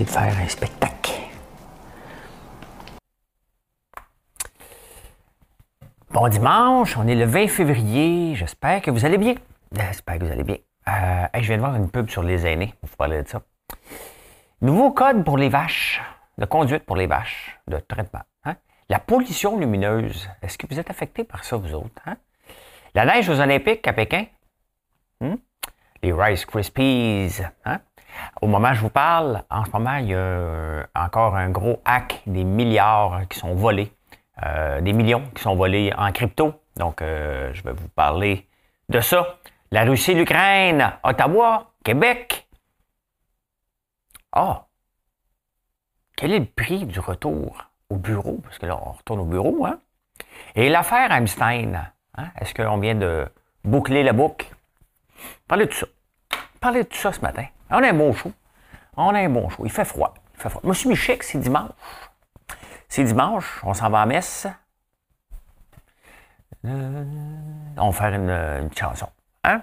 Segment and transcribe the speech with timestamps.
[0.00, 1.12] De faire un spectacle.
[6.10, 8.34] Bon dimanche, on est le 20 février.
[8.34, 9.34] J'espère que vous allez bien.
[9.70, 10.56] J'espère que vous allez bien.
[10.88, 12.74] Euh, je viens de voir une pub sur les aînés.
[12.82, 13.42] Vous parler de ça.
[14.62, 16.00] Nouveau code pour les vaches,
[16.38, 18.22] de conduite pour les vaches, de traitement.
[18.44, 18.56] Hein?
[18.88, 20.28] La pollution lumineuse.
[20.40, 22.00] Est-ce que vous êtes affecté par ça, vous autres?
[22.06, 22.16] Hein?
[22.94, 24.24] La neige aux Olympiques à Pékin.
[25.20, 25.36] Hmm?
[26.02, 27.42] Les Rice Krispies.
[27.64, 27.80] Hein?
[28.40, 31.80] Au moment où je vous parle, en ce moment, il y a encore un gros
[31.84, 33.92] hack des milliards qui sont volés,
[34.44, 36.54] euh, des millions qui sont volés en crypto.
[36.76, 38.48] Donc, euh, je vais vous parler
[38.88, 39.38] de ça.
[39.70, 42.46] La Russie, l'Ukraine, Ottawa, Québec.
[44.32, 44.66] Ah!
[46.16, 48.40] Quel est le prix du retour au bureau?
[48.42, 49.80] Parce que là, on retourne au bureau, hein?
[50.54, 52.26] Et l'affaire Einstein, hein?
[52.38, 53.26] est-ce qu'on vient de
[53.64, 54.46] boucler la boucle?
[55.48, 55.86] Parlez de ça.
[56.60, 57.46] Parlez de tout ça ce matin.
[57.72, 58.32] On a un bon chaud.
[58.96, 59.64] On a un bon chaud.
[59.64, 60.14] Il fait froid.
[60.34, 60.62] Il fait froid.
[60.64, 61.70] Je suis c'est dimanche.
[62.88, 64.46] C'est dimanche, on s'en va à messe.
[66.66, 67.04] Euh,
[67.78, 69.08] on va faire une, chanson.
[69.44, 69.62] Hein?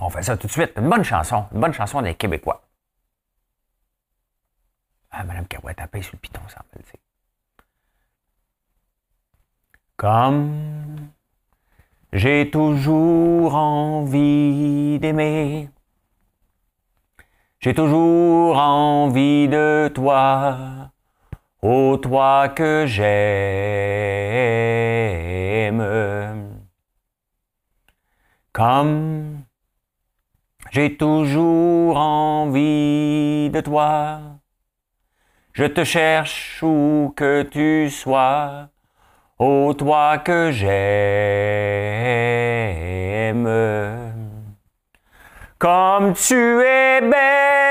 [0.00, 0.72] On fait ça tout de suite.
[0.76, 1.46] Une bonne chanson.
[1.52, 2.62] Une bonne chanson des Québécois.
[5.12, 6.92] Ah, Madame Carouette a payé sur le piton, ça me dire.
[9.96, 11.08] Comme
[12.12, 15.70] j'ai toujours envie d'aimer
[17.66, 20.56] j'ai toujours envie de toi,
[21.60, 23.02] ô toi que j'aime.
[28.52, 29.40] Comme
[30.70, 34.20] j'ai toujours envie de toi,
[35.52, 38.68] je te cherche où que tu sois,
[39.40, 40.76] ô toi que j'aime.
[45.58, 47.65] Comme tu es belle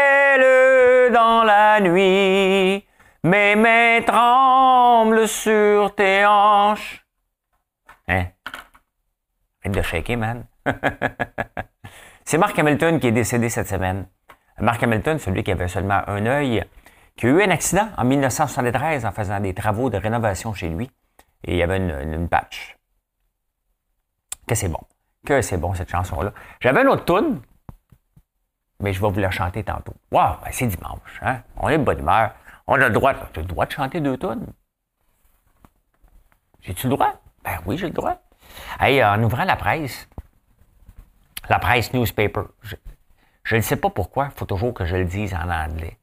[1.46, 2.86] la nuit,
[3.24, 7.06] mes mains tremblent sur tes hanches.
[8.08, 8.26] Hein?
[9.64, 10.46] Arrête de shaker, man.
[12.26, 14.08] C'est Mark Hamilton qui est décédé cette semaine.
[14.60, 16.64] Mark Hamilton, celui qui avait seulement un œil,
[17.16, 20.90] qui a eu un accident en 1973 en faisant des travaux de rénovation chez lui.
[21.44, 22.78] Et il y avait une, patch.
[24.48, 24.82] Que c'est bon.
[25.26, 26.34] Que c'est bon, cette chanson-là.
[26.60, 27.42] J'avais une autre tune
[28.80, 29.94] mais je vais vous la chanter tantôt.
[30.12, 31.42] Wow, ben, c'est dimanche, hein?
[31.58, 32.32] On est de bonne humeur.
[32.68, 34.48] On a le droit, le droit de chanter deux tonnes.
[36.62, 37.14] J'ai-tu le droit?
[37.44, 38.22] Ben oui, j'ai le droit.
[38.80, 40.08] Hey, en ouvrant la presse,
[41.50, 42.42] la presse newspaper,
[43.44, 46.00] je ne sais pas pourquoi, il faut toujours que je le dise en anglais.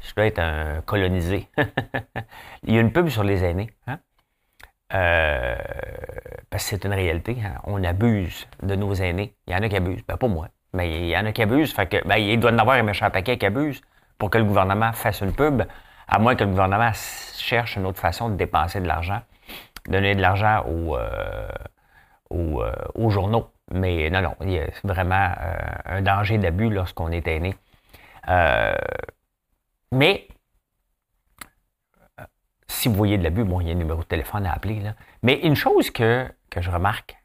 [0.00, 1.48] Je dois être un colonisé.
[2.62, 3.70] il y a une pub sur les aînés.
[3.86, 3.98] Hein?
[4.92, 5.56] Euh,
[6.50, 7.36] parce que c'est une réalité.
[7.42, 7.54] Hein?
[7.64, 9.34] On abuse de nos aînés.
[9.46, 10.04] Il y en a qui abusent.
[10.06, 10.48] Ben, pas moi.
[10.74, 11.72] Mais il y en a qui abusent.
[11.72, 13.80] Fait que, ben, il doit y en avoir un méchant paquet qui abuse
[14.18, 15.62] pour que le gouvernement fasse une pub,
[16.08, 19.22] à moins que le gouvernement cherche une autre façon de dépenser de l'argent,
[19.88, 21.48] donner de l'argent aux, euh,
[22.32, 23.50] euh, aux, journaux.
[23.70, 27.54] Mais non, non, a vraiment euh, un danger d'abus lorsqu'on est aîné.
[29.92, 30.26] mais
[32.66, 34.80] si vous voyez de l'abus, bon, il y a un numéro de téléphone à appeler.
[34.80, 34.94] Là.
[35.22, 37.16] Mais une chose que, que je remarque,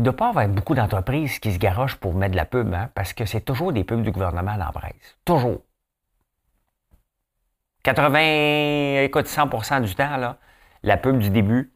[0.00, 2.46] il ne doit pas y avoir beaucoup d'entreprises qui se garochent pour mettre de la
[2.46, 5.18] pub, hein, parce que c'est toujours des pubs du gouvernement à la presse.
[5.26, 5.60] Toujours.
[7.82, 10.36] 80, écoute, 100% du temps,
[10.82, 11.70] la pub du début,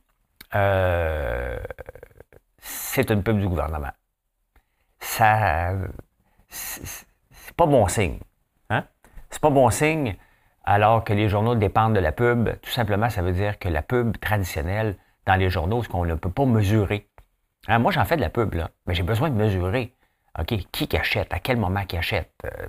[0.55, 1.59] euh,
[2.57, 3.93] c'est une pub du gouvernement.
[5.01, 5.75] Ça,
[6.49, 8.21] c'est pas bon signe.
[8.71, 8.85] Hein?
[9.29, 10.17] C'est pas bon signe
[10.65, 12.59] alors que les journaux dépendent de la pub.
[12.63, 14.97] Tout simplement, ça veut dire que la pub traditionnelle
[15.27, 17.11] dans les journaux, ce qu'on ne peut pas mesurer,
[17.69, 19.95] Hein, moi, j'en fais de la pub, là, mais j'ai besoin de mesurer.
[20.39, 22.33] OK, qui achète, à quel moment qui achète.
[22.45, 22.67] Euh,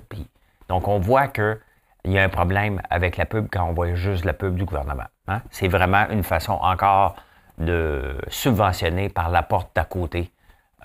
[0.68, 1.58] donc, on voit qu'il
[2.06, 5.06] y a un problème avec la pub quand on voit juste la pub du gouvernement.
[5.28, 5.42] Hein.
[5.50, 7.16] C'est vraiment une façon encore
[7.58, 10.30] de subventionner par la porte d'à côté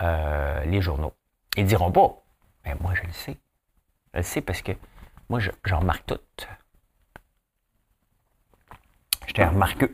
[0.01, 1.13] euh, les journaux.
[1.57, 2.15] Ils diront pas,
[2.65, 3.37] mais moi, je le sais.
[4.13, 4.71] Je le sais parce que
[5.29, 6.19] moi, j'en remarque tout.
[9.27, 9.87] Je t'ai remarqué.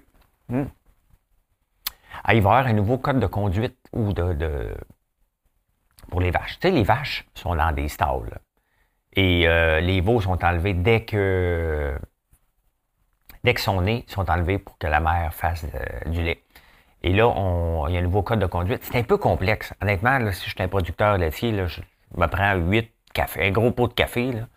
[2.24, 4.76] Ah, il va y avoir un nouveau code de conduite ou de,
[6.10, 6.60] pour les vaches.
[6.60, 8.40] Tu sais, les vaches sont dans des stalls.
[9.14, 11.98] Et euh, les veaux sont enlevés dès que
[13.44, 16.44] dès qu'ils sont nés, sont enlevés pour que la mère fasse euh, du lait.
[17.04, 18.84] Et là, on, il y a un nouveau code de conduite.
[18.84, 19.74] C'est un peu complexe.
[19.82, 21.82] Honnêtement, si je suis un producteur laitier, là, je,
[22.16, 24.48] me prends huit cafés, un gros pot de café, là,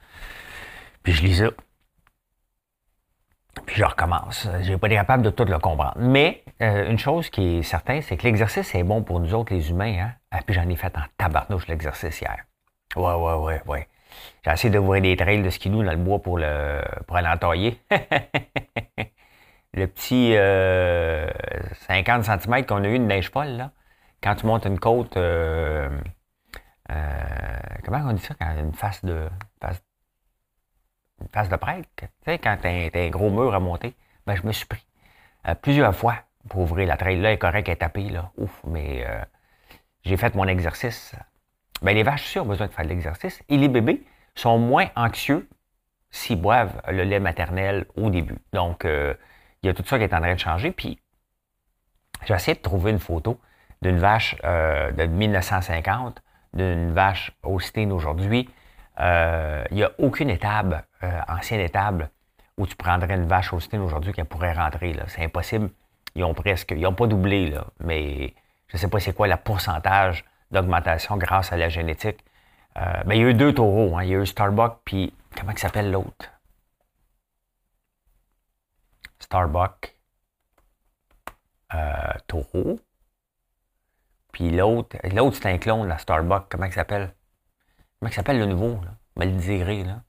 [1.03, 1.51] puis je lis ça.
[3.67, 4.49] Puis je recommence.
[4.63, 5.95] Je n'ai pas été capable de tout le comprendre.
[5.97, 9.53] Mais euh, une chose qui est certaine, c'est que l'exercice est bon pour nous autres,
[9.53, 9.97] les humains.
[10.01, 10.13] Hein?
[10.31, 12.45] Ah, puis j'en ai fait en tabarnouche l'exercice hier.
[12.97, 13.89] Ouais, ouais, ouais, ouais.
[14.45, 17.29] J'ai essayé de voir des trails de skidoo dans le bois pour, le, pour aller
[19.75, 21.31] le petit 50 euh,
[22.39, 23.71] cm qu'on a eu de neige folle, là.
[24.23, 25.89] Quand tu montes une côte, euh,
[27.85, 29.29] comment on dit ça, quand une face de,
[29.63, 29.83] face
[31.33, 31.89] face de prêtre.
[31.97, 33.95] Tu sais, quand t'as un, un, gros mur à monter,
[34.27, 34.85] ben, je me suis pris
[35.49, 36.17] euh, plusieurs fois
[36.49, 37.21] pour ouvrir la trail.
[37.21, 38.31] Là, elle est correct, elle est tapée, là.
[38.37, 39.23] Ouf, mais euh,
[40.05, 41.15] j'ai fait mon exercice.
[41.83, 43.43] Ben, les vaches aussi ont besoin de faire de l'exercice.
[43.49, 45.49] Et les bébés sont moins anxieux
[46.11, 48.39] s'ils boivent le lait maternel au début.
[48.53, 49.15] Donc, euh,
[49.63, 50.73] il y a tout ça qui est en train de changer.
[50.73, 51.01] Puis,
[52.27, 53.41] j'ai essayé de trouver une photo
[53.83, 56.23] d'une vache de 1950,
[56.53, 58.60] d'une vache Austin aujourd'hui, euh,
[59.01, 62.11] il n'y a aucune étable, euh, ancienne étable,
[62.59, 64.95] où tu prendrais une vache Austin aujourd'hui qui pourrait rentrer.
[65.09, 65.71] C'est impossible.
[66.15, 68.35] Ils ont presque, ils n'ont pas doublé, mais
[68.69, 72.25] je ne sais pas c'est quoi le pourcentage d'augmentation grâce à la génétique.
[72.77, 73.97] Euh, il y a eu deux taureaux.
[73.97, 74.05] Hein.
[74.05, 76.31] Il y a eu Starbuck, puis comment s'appelle l'autre?
[79.19, 79.97] Starbuck,
[82.27, 82.81] taureau.
[84.33, 87.15] Puis l'autre, l'autre c'est un clone, la Starbuck, comment il s'appelle?
[88.01, 88.81] Comment il s'appelle le nouveau?
[88.83, 88.97] Là?
[89.17, 90.03] Me le direz, là.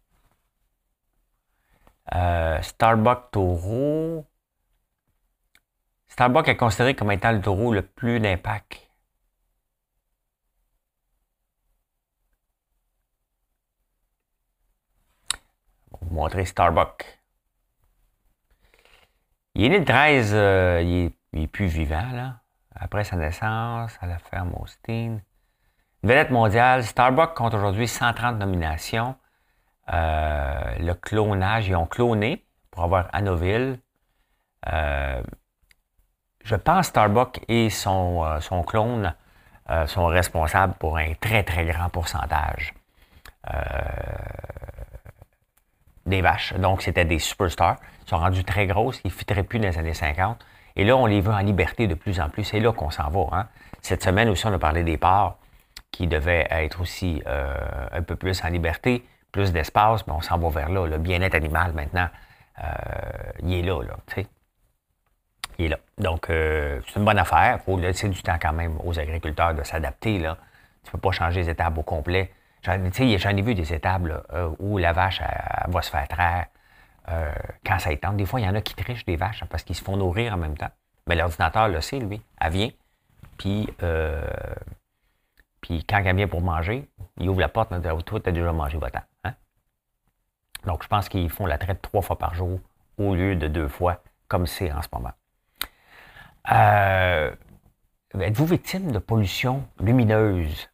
[2.15, 4.25] Euh, Starbuck taureau.
[6.07, 8.87] Starbuck est considéré comme étant le taureau le plus d'impact.
[16.01, 17.19] vous montrer Starbuck.
[19.55, 22.41] Il est né le 13, euh, il, est, plus vivant, là.
[22.75, 25.19] Après sa naissance, à la ferme Austin.
[26.03, 29.15] Vedette mondiale, Starbucks compte aujourd'hui 130 nominations.
[29.93, 33.79] Euh, le clonage, ils ont cloné pour avoir Hanoville.
[34.71, 35.21] Euh,
[36.43, 39.13] je pense Starbucks et son, euh, son clone
[39.85, 42.73] sont responsables pour un très, très grand pourcentage
[46.05, 46.53] des vaches.
[46.55, 47.77] Donc, c'était des superstars.
[48.05, 48.99] Ils sont rendus très grosses.
[49.05, 50.45] Ils ne fitteraient plus dans les années 50.
[50.75, 52.43] Et là, on les veut en liberté de plus en plus.
[52.43, 53.27] C'est là qu'on s'en va.
[53.31, 53.47] Hein.
[53.81, 55.37] Cette semaine aussi, on a parlé des parts
[55.91, 60.37] qui devait être aussi euh, un peu plus en liberté, plus d'espace, mais on s'en
[60.37, 60.87] va vers là.
[60.87, 62.07] Le bien-être animal, maintenant,
[62.63, 62.67] euh,
[63.43, 64.27] il est là, là, tu sais.
[65.57, 65.77] Il est là.
[65.97, 67.59] Donc, euh, c'est une bonne affaire.
[67.59, 70.37] Il faut laisser du temps quand même aux agriculteurs de s'adapter, là.
[70.83, 72.33] Tu ne peux pas changer les étables au complet.
[72.63, 74.23] J'en, j'en ai vu des étables
[74.59, 75.21] où la vache
[75.67, 76.45] va se faire traire
[77.63, 78.13] quand ça étend.
[78.13, 80.33] Des fois, il y en a qui trichent des vaches parce qu'ils se font nourrir
[80.33, 80.71] en même temps.
[81.07, 82.19] Mais l'ordinateur le sait, lui.
[82.39, 82.69] Elle vient,
[83.37, 83.67] puis
[85.61, 87.69] puis quand elle vient pour manger, il ouvre la porte,
[88.05, 89.05] Toi, tu as déjà mangé votre temps.
[89.23, 89.33] Hein?
[90.65, 92.59] Donc, je pense qu'ils font la traite trois fois par jour
[92.97, 95.11] au lieu de deux fois, comme c'est en ce moment.
[96.51, 97.33] Euh,
[98.19, 100.69] êtes-vous victime de pollution lumineuse?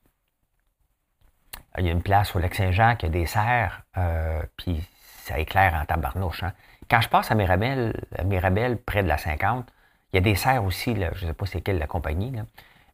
[1.78, 4.84] Il y a une place au Lac-Saint-Jean qui a des serres, euh, puis
[5.24, 6.44] ça éclaire en tabarnouche.
[6.44, 6.54] Hein?
[6.90, 9.68] Quand je passe à Mirabel, Mirabel, près de la 50,
[10.12, 12.34] il y a des serres aussi, je ne sais pas c'est quelle la compagnie,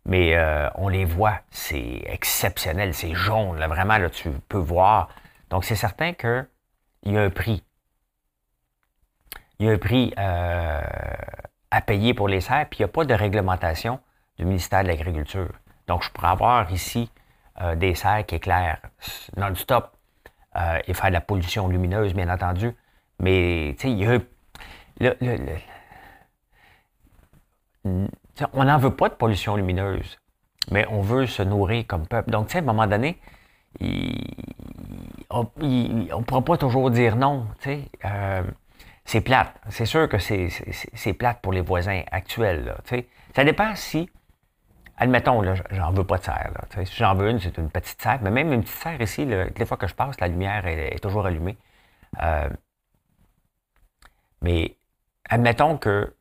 [0.06, 5.10] mais euh, on les voit, c'est exceptionnel, c'est jaune, là, vraiment, là, tu peux voir.
[5.50, 6.48] Donc, c'est certain qu'il
[7.06, 7.64] y a un prix.
[9.60, 10.82] Il y a un prix euh,
[11.72, 14.00] à payer pour les serres, puis il n'y a pas de réglementation
[14.38, 15.54] du ministère de l'Agriculture.
[15.88, 17.10] Donc, je pourrais avoir ici
[17.62, 18.82] euh, des serres qui éclairent
[19.38, 19.90] non-stop
[20.86, 22.76] et faire de la pollution lumineuse, bien entendu.
[23.18, 24.20] Mais, tu sais, il y a...
[25.00, 25.18] Le,
[27.84, 28.08] le,
[28.54, 30.18] on n'en veut pas de pollution lumineuse,
[30.72, 32.32] mais on veut se nourrir comme peuple.
[32.32, 33.20] Donc, tu sais, à un moment donné,
[35.30, 37.48] on ne pourra pas toujours dire non.
[37.68, 38.44] Euh,
[39.06, 39.54] c'est plate.
[39.70, 42.76] C'est sûr que c'est plate pour les voisins actuels.
[43.36, 44.10] Ça dépend si,
[44.98, 46.52] admettons, là, j'en veux pas de serre.
[46.54, 48.20] Là, si j'en veux une, c'est une petite serre.
[48.22, 51.26] Mais même une petite serre ici, les fois que je passe, la lumière est, toujours
[51.26, 51.58] allumée.
[52.22, 52.50] Euh,
[54.42, 54.78] mais
[55.30, 56.14] admettons que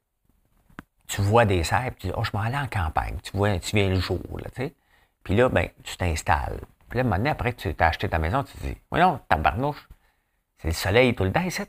[1.06, 3.16] tu vois des serres, tu dis, oh, je m'en allais en campagne.
[3.22, 4.74] Tu vois, tu viens le jour, là, tu sais.
[5.22, 6.60] Puis là, ben, tu t'installes.
[6.88, 9.88] Puis là, maintenant, après que tu as acheté ta maison, tu te dis, voyons, barnouche,
[10.58, 11.68] c'est le soleil tout le temps, tu sais.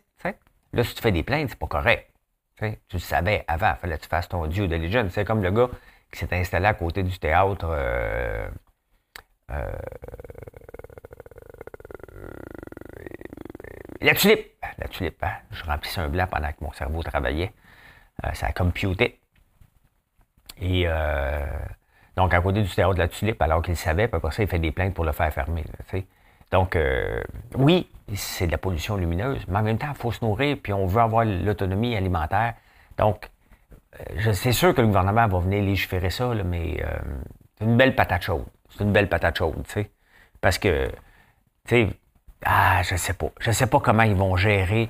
[0.74, 2.10] Là, si tu fais des plaintes, c'est pas correct.
[2.58, 5.10] Tu le savais avant, fallait que tu fasses ton dieu de légende.
[5.12, 5.70] C'est comme le gars
[6.12, 7.66] qui s'est installé à côté du théâtre.
[7.70, 8.48] Euh,
[9.52, 9.72] euh,
[14.02, 14.48] la tulipe.
[14.78, 15.34] La tulipe, hein.
[15.52, 17.54] je remplissais un blanc pendant que mon cerveau travaillait.
[18.24, 19.20] Euh, ça a computé.
[20.64, 21.46] Et euh,
[22.16, 24.50] donc, à côté du théâtre de la tulipe, alors qu'il savait, puis après ça, il
[24.50, 25.64] fait des plaintes pour le faire fermer.
[26.52, 27.22] donc, euh,
[27.56, 30.74] oui, c'est de la pollution lumineuse, mais en même temps, il faut se nourrir, puis
[30.74, 32.54] on veut avoir l'autonomie alimentaire.
[32.98, 33.30] Donc,
[34.20, 36.84] c'est sûr que le gouvernement va venir légiférer ça, mais
[37.58, 38.46] c'est une belle patate chaude.
[38.70, 39.92] C'est une belle patate chaude, tu sais.
[40.42, 41.90] Parce que, tu sais,
[42.46, 43.30] ah, je sais pas.
[43.40, 44.90] Je sais pas comment ils vont gérer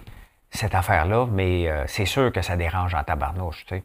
[0.50, 3.84] cette affaire-là, mais euh, c'est sûr que ça dérange en tabarnouche, tu sais.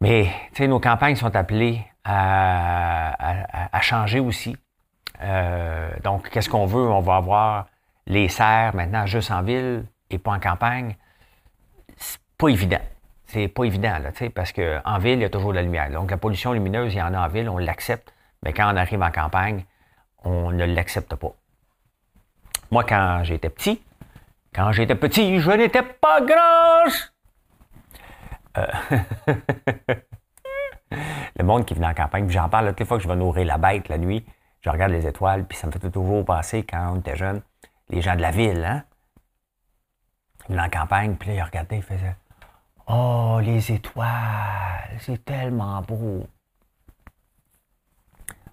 [0.00, 4.56] Mais, tu sais, nos campagnes sont appelées à, changer aussi.
[5.22, 6.88] Euh, donc, qu'est-ce qu'on veut?
[6.88, 7.66] On va avoir
[8.06, 10.96] les serres maintenant juste en ville et pas en campagne.
[11.96, 12.80] C'est pas évident.
[13.26, 15.62] C'est pas évident, là, tu sais, parce qu'en ville, il y a toujours de la
[15.62, 15.90] lumière.
[15.90, 18.12] Donc, la pollution lumineuse, il y en a en ville, on l'accepte.
[18.42, 19.64] Mais quand on arrive en campagne,
[20.24, 21.32] on ne l'accepte pas.
[22.70, 23.82] Moi, quand j'étais petit,
[24.54, 27.12] quand j'étais petit, je n'étais pas grosse.
[28.56, 28.66] Euh,
[31.36, 33.46] le monde qui venait en campagne, j'en parle toutes les fois que je vais nourrir
[33.46, 34.24] la bête la nuit,
[34.60, 37.42] je regarde les étoiles, puis ça me fait toujours passer quand on était jeune,
[37.88, 38.84] les gens de la ville, hein?
[40.48, 42.16] Ils venaient en campagne, puis là, ils regardaient, ils faisaient
[42.88, 46.26] Oh, les étoiles, c'est tellement beau.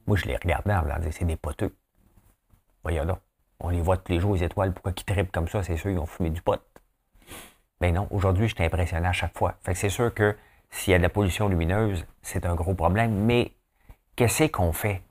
[0.05, 1.75] Moi, je les regardais en me disant, c'est des poteux.
[2.83, 3.19] Voyons donc.
[3.59, 4.73] On les voit tous les jours, les étoiles.
[4.73, 5.63] Pourquoi ils trippent comme ça?
[5.63, 6.61] C'est sûr, ils ont fumé du pot.
[7.81, 9.55] Mais non, aujourd'hui, je suis impressionné à chaque fois.
[9.61, 10.35] Fait que c'est sûr que
[10.69, 13.11] s'il y a de la pollution lumineuse, c'est un gros problème.
[13.25, 13.51] Mais
[14.15, 15.01] qu'est-ce qu'on fait?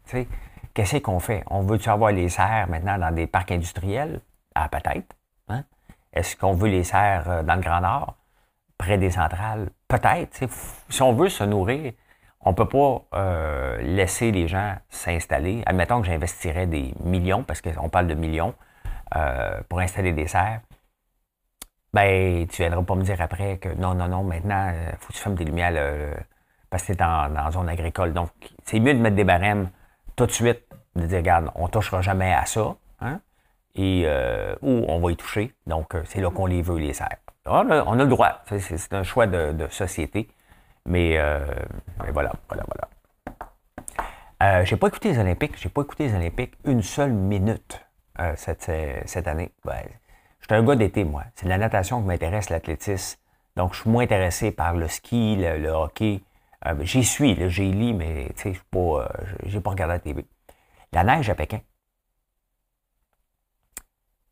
[0.75, 1.45] Qu'est-ce qu'on fait?
[1.49, 4.21] On veut-tu avoir les serres maintenant dans des parcs industriels?
[4.55, 5.17] Ah, peut-être.
[5.49, 5.65] Hein?
[6.13, 8.17] Est-ce qu'on veut les serres euh, dans le Grand Nord,
[8.77, 9.71] près des centrales?
[9.89, 10.49] Peut-être.
[10.89, 11.93] Si on veut se nourrir,
[12.41, 15.63] on ne peut pas euh, laisser les gens s'installer.
[15.67, 18.55] Admettons que j'investirais des millions, parce qu'on parle de millions,
[19.15, 20.61] euh, pour installer des serres.
[21.97, 25.09] Ben, tu viendras pas me dire après que non, non, non, maintenant, il euh, faut
[25.09, 25.73] que tu fermes des lumières
[26.71, 28.13] parce que tu es dans, dans zone agricole.
[28.13, 28.31] Donc,
[28.65, 29.71] c'est mieux de mettre des barèmes
[30.15, 30.63] tout de suite,
[30.95, 33.21] de dire, regarde, on ne touchera jamais à ça, hein,
[33.75, 34.07] et,
[34.63, 35.55] ou on va y toucher.
[35.67, 37.19] Donc, c'est là qu'on les veut, les serres.
[37.47, 38.43] On a, le droit.
[38.47, 40.29] C'est un choix de société.
[40.89, 41.47] Euh,
[42.01, 42.89] mais, voilà, voilà, voilà.
[44.43, 45.57] Euh, j'ai pas écouté les Olympiques.
[45.57, 47.85] J'ai pas écouté les Olympiques une seule minute
[48.21, 48.71] euh, cette,
[49.07, 49.53] cette, année.
[49.65, 49.83] Ben,
[50.49, 51.25] je suis un gars d'été, moi.
[51.35, 53.19] C'est la natation qui m'intéresse, l'athlétisme.
[53.57, 56.23] Donc, je suis moins intéressé par le ski, le, hockey.
[56.83, 59.09] j'y suis, j'y lis, mais je n'ai pas,
[59.45, 60.27] j'ai pas regardé la TV.
[60.93, 61.61] La neige à Pékin.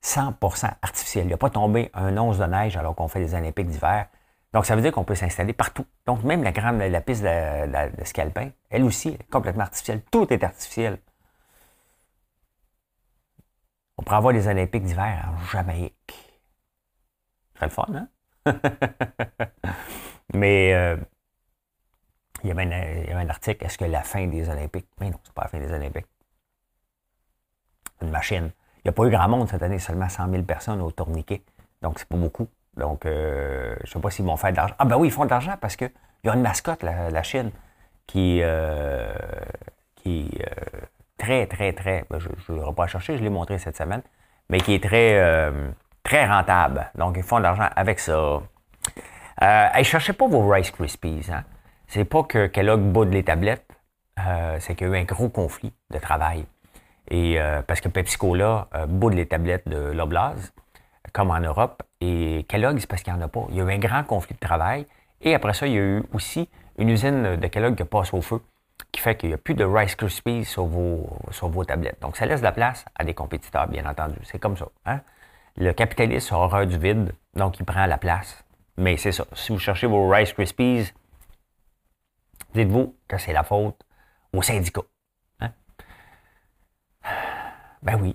[0.04, 1.26] 100% artificiel.
[1.26, 4.06] Il n'a pas tombé un once de neige alors qu'on fait les Olympiques d'hiver.
[4.52, 5.84] Donc, ça veut dire qu'on peut s'installer partout.
[6.06, 10.02] Donc, même la grande, la piste de, scalpin, elle aussi, est complètement artificielle.
[10.12, 10.98] Tout est artificiel.
[13.96, 16.40] On pourrait avoir les Olympiques d'hiver en Jamaïque.
[17.54, 18.08] Très le fun, hein?
[20.34, 20.96] Mais euh,
[22.42, 24.88] il, y avait un, article, est-ce que la fin des Olympiques?
[25.00, 26.06] Mais non, c'est pas la fin des Olympiques.
[28.02, 28.50] Une machine.
[28.78, 31.42] Il n'y a pas eu grand monde cette année, seulement 100 000 personnes au tourniquet.
[31.80, 32.48] Donc, c'est pas beaucoup.
[32.76, 34.74] Donc, euh, je ne sais pas s'ils vont faire de l'argent.
[34.78, 35.90] Ah ben oui, ils font de l'argent parce qu'il
[36.24, 37.50] y a une mascotte, la, Chine,
[38.06, 39.14] qui, euh,
[39.96, 40.63] qui euh,
[41.24, 44.02] très, très, très, ben, je ne l'aurai pas chercher, je l'ai montré cette semaine,
[44.48, 45.52] mais qui est très,
[46.02, 46.90] très rentable.
[46.94, 48.42] Donc, ils font de l'argent avec ça.
[49.42, 51.26] Euh, cherchez pas vos Rice Krispies.
[51.32, 51.44] Hein?
[51.86, 53.66] C'est pas que Kellogg boude les tablettes,
[54.60, 56.44] c'est qu'il y a eu un gros conflit de travail.
[57.10, 60.54] Et parce que Pepsi Cola boude les tablettes de l'Oblast
[61.12, 61.82] comme en Europe.
[62.00, 63.46] Et Kellogg, c'est parce qu'il n'y en a pas.
[63.50, 64.86] Il y a eu un grand conflit de travail.
[65.20, 68.20] Et après ça, il y a eu aussi une usine de Kellogg qui passe au
[68.20, 68.40] feu,
[68.92, 72.00] qui fait qu'il n'y a plus de Rice Krispies sur vos, sur vos tablettes.
[72.00, 74.16] Donc, ça laisse de la place à des compétiteurs, bien entendu.
[74.24, 74.66] C'est comme ça.
[74.86, 75.00] Hein?
[75.56, 78.44] Le capitaliste a horreur du vide, donc il prend la place.
[78.76, 79.24] Mais c'est ça.
[79.34, 80.92] Si vous cherchez vos Rice Krispies,
[82.54, 83.80] dites-vous que c'est la faute
[84.32, 84.82] aux syndicats.
[85.40, 85.50] Hein?
[87.82, 88.14] Ben oui.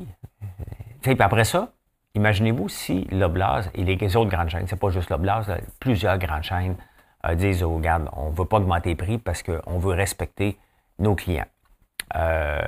[1.02, 1.74] Puis après ça,
[2.16, 6.76] Imaginez-vous si l'Oblast et les autres grandes chaînes, c'est pas juste l'Oblast, plusieurs grandes chaînes
[7.36, 10.58] disent aux gardes, on ne veut pas augmenter les prix parce qu'on veut respecter
[11.00, 11.48] nos clients.
[12.16, 12.60] Euh,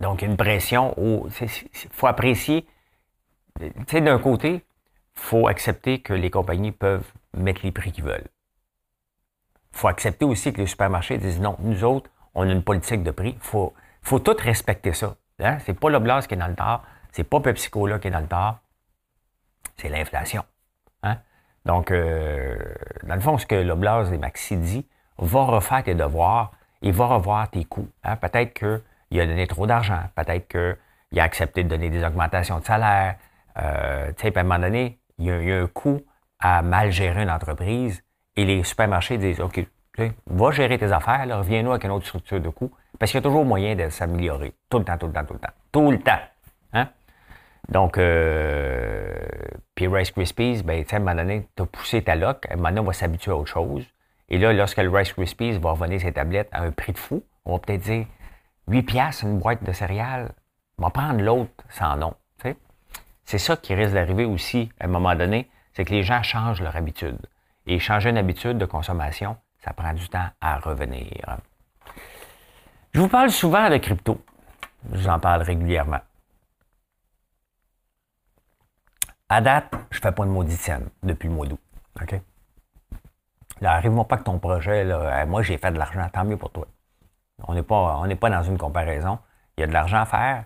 [0.00, 0.94] donc, une pression.
[0.98, 2.66] Il faut apprécier.
[3.58, 4.62] Tu sais, d'un côté, il
[5.20, 8.28] faut accepter que les compagnies peuvent mettre les prix qu'ils veulent.
[9.72, 13.02] Il faut accepter aussi que les supermarchés disent non, nous autres, on a une politique
[13.02, 13.30] de prix.
[13.30, 15.16] Il faut, faut tout respecter ça.
[15.40, 15.58] Hein?
[15.64, 18.26] C'est pas l'Oblast qui est dans le tard, c'est pas PepsiCo qui est dans le
[18.26, 18.60] tard,
[19.76, 20.44] c'est l'inflation.
[21.66, 22.56] Donc, euh,
[23.02, 24.86] dans le fond, ce que l'Oblast et Maxi dit,
[25.18, 27.88] va refaire tes devoirs et va revoir tes coûts.
[28.04, 28.16] Hein?
[28.16, 32.64] Peut-être qu'il a donné trop d'argent, peut-être qu'il a accepté de donner des augmentations de
[32.64, 33.16] salaire,
[33.58, 36.02] Euh, à un moment donné, il y, a, un coût
[36.38, 38.04] à mal gérer une entreprise
[38.36, 39.66] et les supermarchés disent OK,
[40.26, 42.70] va gérer tes affaires, reviens-nous avec une autre structure de coûts.
[42.98, 44.52] Parce qu'il y a toujours moyen de s'améliorer.
[44.68, 45.54] Tout le temps, tout le temps, tout le temps.
[45.72, 46.20] Tout le temps.
[47.68, 49.14] Donc, euh,
[49.74, 52.46] puis Rice Krispies, ben, à un moment donné, tu as poussé ta loc.
[52.48, 53.84] À un moment donné, on va s'habituer à autre chose.
[54.28, 57.22] Et là, lorsque le Rice Krispies va revenir ses tablettes à un prix de fou,
[57.44, 58.06] on va peut-être dire
[58.68, 60.32] 8 piastres une boîte de céréales.
[60.78, 62.14] On va prendre l'autre sans nom.
[63.26, 66.62] C'est ça qui risque d'arriver aussi à un moment donné, c'est que les gens changent
[66.62, 67.18] leur habitude.
[67.66, 71.36] Et changer une habitude de consommation, ça prend du temps à revenir.
[72.92, 74.20] Je vous parle souvent de crypto.
[74.92, 75.98] Je vous en parle régulièrement.
[79.28, 81.60] À date, je ne fais pas de mauditienne depuis le mois d'août.
[82.00, 82.20] OK?
[83.62, 86.66] Arrive-moi pas que ton projet, là, moi j'ai fait de l'argent, tant mieux pour toi.
[87.48, 89.18] On n'est pas, on pas dans une comparaison.
[89.56, 90.44] Il y a de l'argent à faire,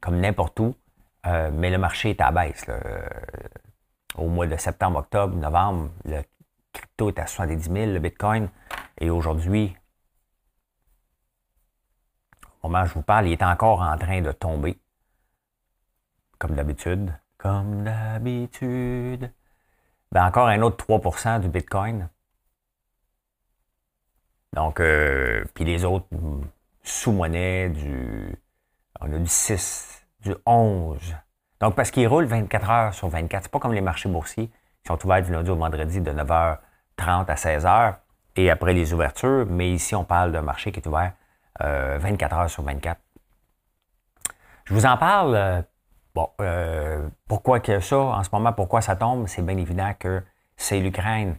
[0.00, 0.74] comme n'importe où,
[1.26, 2.64] euh, mais le marché est à baisse.
[4.16, 6.22] Au mois de septembre, octobre, novembre, le
[6.72, 8.48] crypto est à 70 000, le Bitcoin,
[8.98, 9.76] et aujourd'hui,
[12.62, 14.78] au moment où je vous parle, il est encore en train de tomber,
[16.38, 17.12] comme d'habitude.
[17.38, 19.32] Comme d'habitude.
[20.10, 22.08] Ben encore un autre 3% du Bitcoin.
[24.54, 26.06] Donc, euh, puis les autres
[26.82, 28.34] sous-monnaies, du,
[29.00, 31.16] on a du 6, du 11.
[31.60, 33.44] Donc, parce qu'ils roulent 24 heures sur 24.
[33.44, 36.58] C'est pas comme les marchés boursiers qui sont ouverts du lundi au vendredi de 9h30
[36.98, 37.94] à 16h
[38.36, 39.46] et après les ouvertures.
[39.46, 41.12] Mais ici, on parle d'un marché qui est ouvert
[41.60, 43.00] 24 euh, heures sur 24.
[44.64, 45.64] Je vous en parle.
[46.40, 49.26] Euh, bon, pourquoi que ça, en ce moment, pourquoi ça tombe?
[49.26, 50.22] C'est bien évident que
[50.56, 51.36] c'est l'Ukraine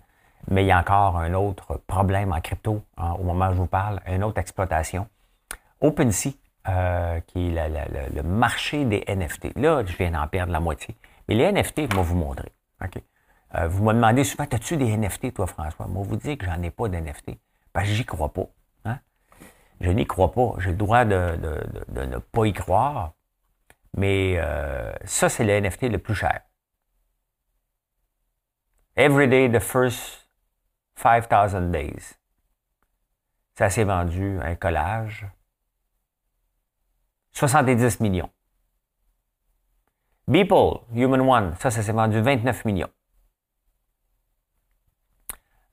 [0.47, 3.57] mais il y a encore un autre problème en crypto hein, au moment où je
[3.57, 5.07] vous parle, une autre exploitation.
[5.81, 6.33] OpenSea,
[6.67, 7.69] euh, qui est
[8.13, 9.57] le marché des NFT.
[9.57, 10.95] Là, je viens d'en perdre la moitié.
[11.27, 12.51] Mais les NFT, je vais vous montrer.
[13.55, 15.87] Euh, vous me demandez souvent, as-tu des NFT, toi, François?
[15.87, 17.31] Moi, vous dis que j'en ai pas d'NFT.
[17.73, 18.45] Parce que j'y crois pas.
[18.85, 18.99] Hein?
[19.81, 20.53] Je n'y crois pas.
[20.59, 21.35] J'ai le droit de,
[21.95, 23.13] ne pas y croire.
[23.95, 26.41] Mais euh, ça, c'est le NFT le plus cher.
[28.95, 30.29] Every day, the first
[30.95, 32.17] 5000 Days.
[33.55, 35.27] Ça s'est vendu, un collage.
[37.31, 38.29] 70 millions.
[40.27, 42.91] Beeple, Human One, ça, ça s'est vendu 29 millions.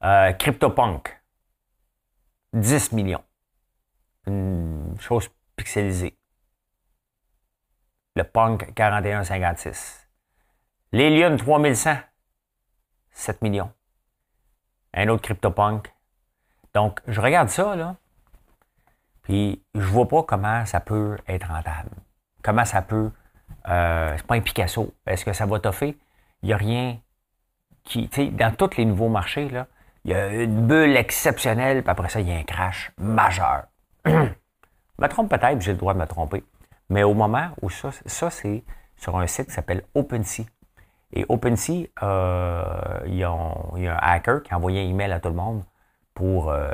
[0.02, 1.20] Euh, CryptoPunk,
[2.52, 3.24] 10 millions.
[4.26, 6.16] Une chose pixelisée.
[8.16, 10.06] Le Punk, 41,56.
[10.92, 11.98] L'Helium, 3100,
[13.12, 13.70] 7 millions
[14.96, 15.92] un autre CryptoPunk.
[16.74, 17.96] Donc, je regarde ça, là,
[19.22, 21.90] puis je vois pas comment ça peut être rentable.
[22.42, 23.10] Comment ça peut...
[23.68, 24.94] Euh, c'est pas un Picasso.
[25.06, 25.96] Est-ce que ça va toffer?
[26.42, 26.98] Il n'y a rien
[27.84, 28.08] qui...
[28.08, 29.66] Tu sais, dans tous les nouveaux marchés, là,
[30.04, 33.64] il y a une bulle exceptionnelle, puis après ça, il y a un crash majeur.
[34.06, 36.44] je me trompe peut-être, j'ai le droit de me tromper.
[36.88, 38.64] Mais au moment où ça, ça c'est
[38.96, 40.44] sur un site qui s'appelle OpenSea.
[41.12, 45.28] Et OpenSea, euh, il, y a un hacker qui a envoyé un email à tout
[45.28, 45.62] le monde
[46.14, 46.70] pour euh,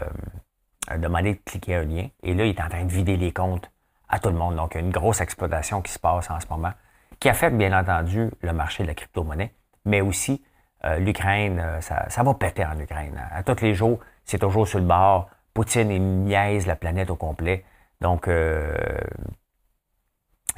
[0.96, 2.09] demander de cliquer un lien.
[2.22, 3.70] Et là, il est en train de vider les comptes
[4.09, 4.57] à tout le monde.
[4.57, 6.72] Donc, il y a une grosse exploitation qui se passe en ce moment,
[7.18, 10.42] qui affecte bien entendu le marché de la crypto-monnaie, mais aussi
[10.85, 11.62] euh, l'Ukraine.
[11.81, 13.20] Ça, va péter en Ukraine.
[13.31, 15.29] À tous les jours, c'est toujours sur le bord.
[15.53, 17.64] Poutine, il niaise la planète au complet.
[18.01, 18.29] Donc,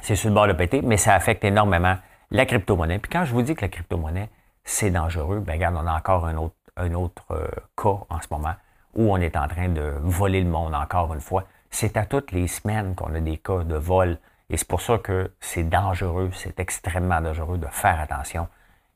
[0.05, 1.95] c'est sur le bord de péter, mais ça affecte énormément
[2.29, 2.99] la crypto-monnaie.
[2.99, 4.29] Puis quand je vous dis que la crypto-monnaie,
[4.63, 8.27] c'est dangereux, bien regarde, on a encore un autre, un autre euh, cas en ce
[8.29, 8.53] moment
[8.93, 11.45] où on est en train de voler le monde encore une fois.
[11.71, 14.19] C'est à toutes les semaines qu'on a des cas de vol.
[14.51, 18.47] Et c'est pour ça que c'est dangereux, c'est extrêmement dangereux de faire attention.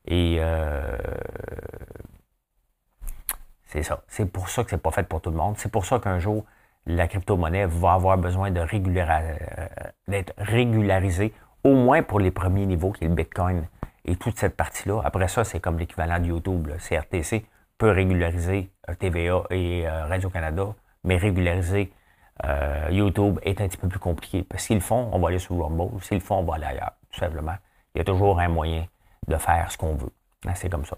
[0.06, 0.96] Et euh,
[3.66, 4.00] c'est ça.
[4.06, 5.56] C'est pour ça que c'est pas fait pour tout le monde.
[5.58, 6.44] C'est pour ça qu'un jour,
[6.96, 9.68] la crypto-monnaie va avoir besoin euh,
[10.08, 11.32] d'être régularisée
[11.64, 13.66] au moins pour les premiers niveaux, qui est le Bitcoin
[14.04, 15.02] et toute cette partie-là.
[15.04, 16.68] Après ça, c'est comme l'équivalent de YouTube.
[16.68, 17.44] Le CRTC
[17.78, 20.74] peut régulariser euh, TVA et euh, Radio-Canada,
[21.04, 21.92] mais régulariser
[22.90, 24.42] YouTube est un petit peu plus compliqué.
[24.42, 26.00] Parce le font, on va aller sur Rumble.
[26.00, 27.52] S'ils le font, on va aller ailleurs, tout simplement.
[27.94, 28.86] Il y a toujours un moyen
[29.28, 30.10] de faire ce qu'on veut.
[30.46, 30.96] Hein, c'est comme ça.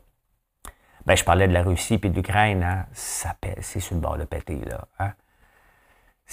[1.05, 2.62] Ben, je parlais de la Russie et de l'Ukraine.
[2.62, 4.61] Hein, c'est sur le bord de péter.
[4.64, 5.12] Là, hein.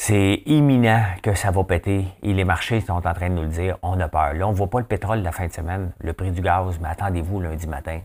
[0.02, 3.50] C'est imminent que ça va péter et les marchés sont en train de nous le
[3.50, 3.78] dire.
[3.82, 4.34] On a peur.
[4.34, 6.80] Là, on ne voit pas le pétrole la fin de semaine, le prix du gaz,
[6.80, 8.00] mais attendez-vous lundi matin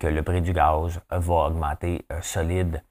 [0.00, 2.82] que le prix du gaz va augmenter euh, solide.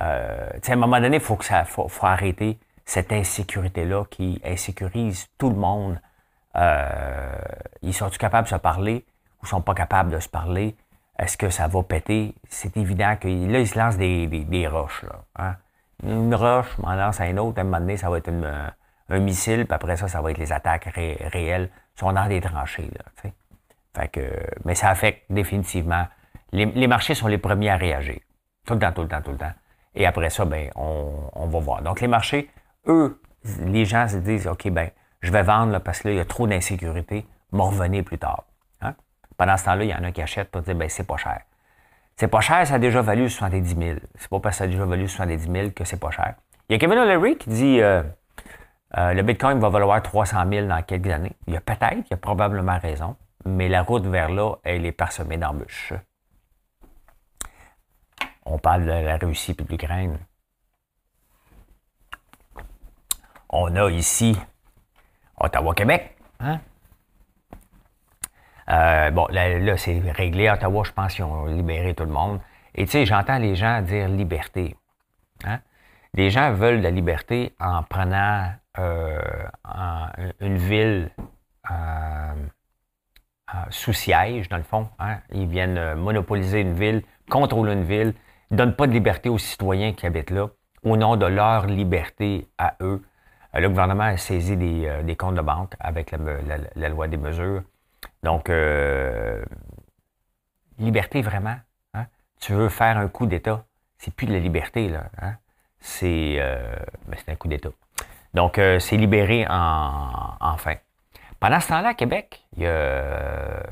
[0.00, 5.56] Euh, à un moment donné, il faut, faut, arrêter cette insécurité-là qui insécurise tout le
[5.56, 6.00] monde.
[6.56, 7.30] Euh,
[7.82, 9.06] ils sont-ils capables de se parler
[9.40, 10.76] ou sont pas capables de se parler,
[11.16, 12.34] est-ce que ça va péter?
[12.48, 15.04] C'est évident que là, ils se lancent des, roches.
[15.04, 15.54] Là, hein.
[16.04, 18.30] Une roche, m'en lance à une autre, à un moment donné, ça va être
[19.08, 21.70] un missile, puis après ça, ça va être les attaques réelles.
[21.96, 22.90] Ils sont dans des tranchées.
[22.96, 23.32] Là,
[23.94, 24.20] fait que,
[24.64, 26.06] mais ça affecte définitivement.
[26.52, 28.20] Les, marchés sont les premiers à réagir.
[28.64, 29.52] Tout le temps, tout le temps, tout le temps.
[29.94, 31.82] Et après ça, ben, on, on va voir.
[31.82, 32.48] Donc, les marchés,
[32.86, 33.20] eux,
[33.60, 36.24] les gens se disent, OK, ben, je vais vendre parce que là, il y a
[36.24, 38.44] trop d'insécurité, m'en revenir plus tard.
[38.80, 38.94] Hein?
[39.36, 41.40] Pendant ce temps-là, il y en a qui achètent pour dire, ben, c'est pas cher.
[42.18, 43.98] C'est pas cher, ça a déjà valu 70 000.
[44.16, 46.34] C'est pas parce que ça a déjà valu 70 000 que c'est pas cher.
[46.68, 48.02] Il y a Kevin O'Leary qui dit, euh,
[48.96, 51.36] euh, le Bitcoin va valoir 300 000 dans quelques années.
[51.46, 54.84] Il y a peut-être, il y a probablement raison, mais la route vers là, elle
[54.84, 55.92] est parsemée d'embûches.
[58.44, 60.18] On parle de la Russie et de l'Ukraine.
[63.48, 64.36] On a ici
[65.38, 66.16] Ottawa-Québec.
[66.40, 66.58] Hein?
[68.70, 70.50] Euh, bon, là, c'est réglé.
[70.50, 72.40] Ottawa, je pense qu'ils ont libéré tout le monde.
[72.74, 74.76] Et tu sais, j'entends les gens dire liberté.
[75.44, 75.60] Hein?
[76.14, 79.20] Les gens veulent la liberté en prenant euh,
[80.40, 81.10] une ville
[81.70, 82.34] euh,
[83.70, 84.88] sous siège, dans le fond.
[84.98, 85.18] Hein?
[85.32, 88.14] Ils viennent monopoliser une ville, contrôler une ville,
[88.50, 90.48] ne donnent pas de liberté aux citoyens qui habitent là,
[90.82, 93.02] au nom de leur liberté à eux.
[93.54, 96.12] Le gouvernement a saisi des, comptes de banque avec
[96.76, 97.62] la, loi des mesures.
[98.22, 99.44] Donc, euh,
[100.78, 101.56] liberté vraiment.
[101.94, 102.06] Hein?
[102.40, 103.64] Tu veux faire un coup d'État,
[103.98, 105.10] c'est plus de la liberté, là.
[105.20, 105.36] Hein?
[105.80, 106.38] C'est
[107.06, 107.70] ben, un coup d'État.
[108.34, 110.74] Donc, c'est libéré en, enfin.
[111.38, 113.62] Pendant ce temps-là, à Québec, il y a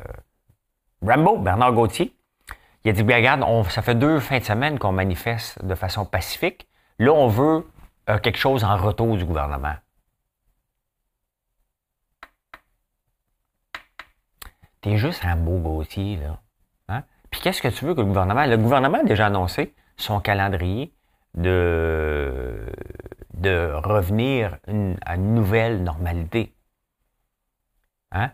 [1.03, 2.17] Rambo, Bernard Gauthier,
[2.85, 6.69] il a dit, regarde, ça fait deux fins de semaine qu'on manifeste de façon pacifique.
[7.01, 7.67] Là, on veut
[8.09, 9.75] euh, quelque chose en retour du gouvernement.
[14.87, 16.38] T'es juste un beau Gauthier, là.
[16.87, 17.03] Hein?
[17.33, 18.46] Puis qu'est-ce que tu veux que le gouvernement...
[18.46, 20.94] Le gouvernement a déjà annoncé son calendrier
[21.35, 22.72] de,
[23.35, 24.59] de revenir
[25.05, 26.55] à une nouvelle normalité.
[28.12, 28.31] Hein?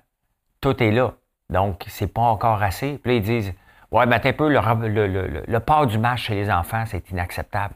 [0.61, 1.15] Tout est là.
[1.49, 2.99] Donc, c'est pas encore assez.
[2.99, 3.55] Puis là, ils disent,
[3.91, 7.73] ouais, mais un peu, le, le, le, port du match chez les enfants, c'est inacceptable.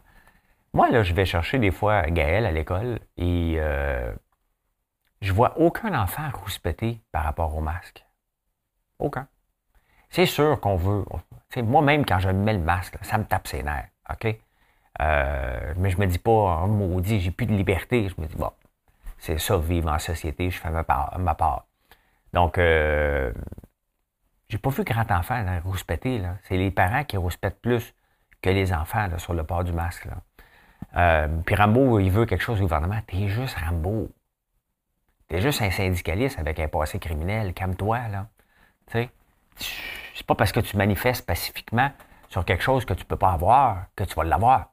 [0.74, 4.12] Moi, là, je vais chercher des fois Gaël à l'école et euh,
[5.22, 8.05] je vois aucun enfant rouspéter par rapport au masque.
[8.98, 9.26] Aucun.
[10.10, 11.04] C'est sûr qu'on veut.
[11.56, 13.88] Moi-même, quand je mets le masque, ça me tape ses nerfs.
[14.10, 14.36] OK?
[15.00, 18.08] Euh, mais je me dis pas, oh, maudit, j'ai plus de liberté.
[18.08, 18.50] Je me dis, bon,
[19.18, 21.18] c'est ça, vivre en société, je fais ma part.
[21.18, 21.66] Ma part.
[22.32, 23.32] Donc, euh,
[24.48, 26.22] j'ai pas vu grand enfant rouspéter.
[26.44, 27.94] C'est les parents qui rouspètent plus
[28.42, 30.08] que les enfants sur le port du masque.
[30.96, 33.00] Euh, puis Rambo, il veut quelque chose au gouvernement.
[33.06, 34.08] T'es juste Rambo.
[35.28, 37.52] T'es juste un syndicaliste avec un passé criminel.
[37.54, 38.28] Calme-toi, là.
[38.88, 41.90] C'est pas parce que tu manifestes pacifiquement
[42.28, 44.72] sur quelque chose que tu peux pas avoir que tu vas l'avoir.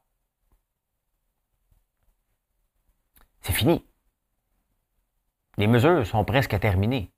[3.41, 3.86] C'est fini.
[5.58, 7.12] Les mesures sont presque terminées.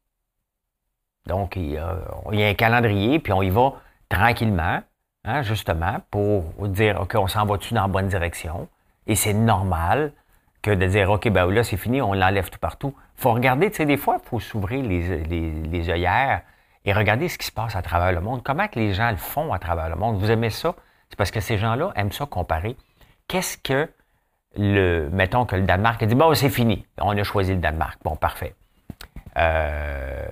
[1.25, 3.73] Donc, il y, a, un calendrier, puis on y va
[4.09, 4.81] tranquillement,
[5.23, 8.67] hein, justement, pour dire, OK, on s'en va-tu dans la bonne direction?
[9.07, 10.13] Et c'est normal
[10.61, 12.93] que de dire, OK, ben là, c'est fini, on l'enlève tout partout.
[13.17, 15.23] Il faut regarder, tu sais, des fois, il faut s'ouvrir les,
[15.63, 16.41] les, œillères
[16.85, 18.43] et regarder ce qui se passe à travers le monde.
[18.43, 20.17] Comment que les gens le font à travers le monde?
[20.17, 20.75] Vous aimez ça?
[21.09, 22.77] C'est parce que ces gens-là aiment ça comparer.
[23.27, 23.89] Qu'est-ce que
[24.55, 26.85] le, mettons que le Danemark a dit, bon, c'est fini.
[26.99, 27.99] On a choisi le Danemark.
[28.03, 28.55] Bon, parfait.
[29.37, 30.25] Euh,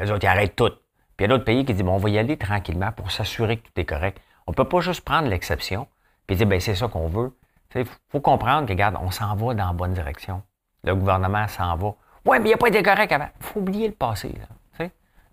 [0.00, 0.70] les autres, ils arrêtent tout.
[1.16, 3.10] Puis il y a d'autres pays qui disent, bon, on va y aller tranquillement pour
[3.10, 4.20] s'assurer que tout est correct.
[4.46, 5.86] On ne peut pas juste prendre l'exception
[6.26, 7.32] puis dire, ben c'est ça qu'on veut.
[7.74, 10.42] Il faut comprendre que, regarde, on s'en va dans la bonne direction.
[10.84, 11.94] Le gouvernement s'en va.
[12.24, 13.28] Ouais, mais il n'a pas été correct avant.
[13.40, 14.30] Il faut oublier le passé.
[14.34, 14.40] Il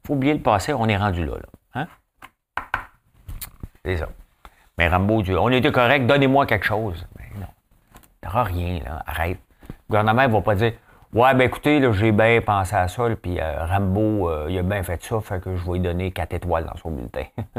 [0.06, 1.34] faut oublier le passé, on est rendu là.
[1.74, 1.88] Hein?
[3.84, 4.08] C'est ça.
[4.78, 7.08] Mais Rambo, on était correct, donnez-moi quelque chose.
[7.18, 7.48] Mais non.
[8.22, 9.04] Tu n'auras rien, là.
[9.06, 9.40] Arrête.
[9.70, 10.74] Le gouvernement ne va pas dire
[11.14, 14.84] Ouais, ben écoutez, j'ai bien pensé à ça, puis euh, Rambo, euh, il a bien
[14.84, 17.24] fait ça, fait que je vais lui donner quatre étoiles dans son bulletin.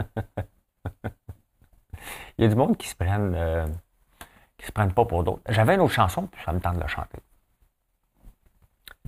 [2.37, 3.35] il y a du monde qui se prennent.
[3.35, 3.67] Euh,
[4.59, 5.41] qui se prennent pas pour d'autres.
[5.49, 7.19] J'avais une autre chanson, puis ça me tente de la chanter.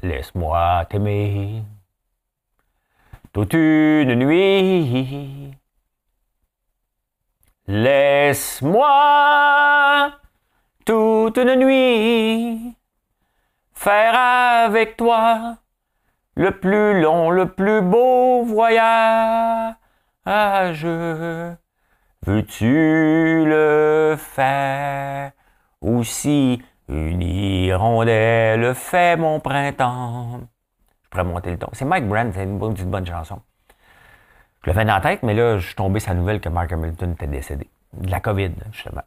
[0.03, 1.63] Laisse-moi t'aimer
[3.45, 5.55] toute une nuit.
[7.67, 8.89] Laisse-moi
[10.85, 12.75] toute une nuit
[13.75, 15.57] faire avec toi
[16.35, 19.77] le plus long, le plus beau voyage.
[22.27, 25.33] Veux-tu le faire
[25.81, 28.75] aussi une hirondelle?
[28.75, 30.41] Fait mon printemps.
[31.09, 31.69] Je pourrais monter le ton.
[31.73, 33.41] C'est Mike Brand, c'est une bonne, chanson.
[34.63, 37.13] Je l'avais dans la tête, mais là, je suis tombé la nouvelle que Mark Hamilton
[37.13, 37.67] était décédé.
[37.95, 39.03] De la COVID, justement.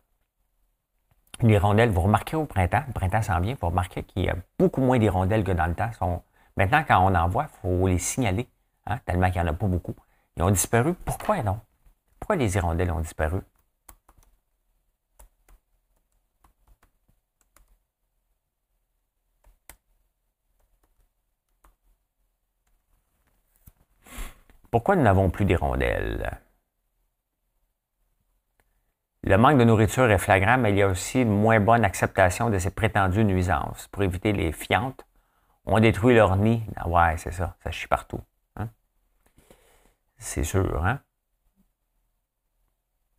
[1.41, 4.35] Les rondelles, vous remarquez au printemps, le printemps s'en vient, vous remarquez qu'il y a
[4.57, 6.23] beaucoup moins d'hirondelles que dans le temps.
[6.57, 8.47] Maintenant, quand on en voit, il faut les signaler,
[8.87, 9.95] hein, tellement qu'il n'y en a pas beaucoup.
[10.37, 10.95] Ils ont disparu.
[11.05, 11.59] Pourquoi non?
[12.19, 13.41] Pourquoi les hirondelles ont disparu?
[24.71, 26.39] Pourquoi nous n'avons plus d'hirondelles?
[29.23, 32.49] Le manque de nourriture est flagrant, mais il y a aussi une moins bonne acceptation
[32.49, 33.87] de ces prétendues nuisances.
[33.89, 35.05] Pour éviter les fiantes,
[35.65, 36.63] on détruit leur nid.
[36.77, 38.21] Ah ouais, c'est ça, ça chie partout.
[38.55, 38.69] Hein?
[40.17, 41.01] C'est sûr, hein?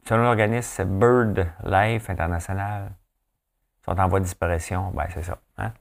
[0.09, 2.91] Selon l'organisme Bird Life International,
[3.85, 4.91] sont en voie de disparition.
[4.93, 5.39] Ben, c'est ça.
[5.59, 5.73] Hein?